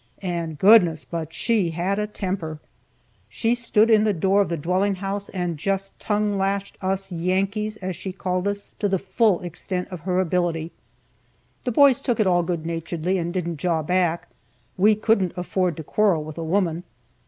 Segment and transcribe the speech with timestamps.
[0.23, 2.57] And goodness, but she had a temper!
[3.29, 7.77] She stood in the door of the dwelling house, and just tongue lashed us "Yankees,"
[7.83, 10.71] as she called us, to the full extent of her ability.
[11.65, 14.27] The boys took it all good naturedly, and didn't jaw back.
[14.75, 16.83] We couldn't afford to quarrel with a woman.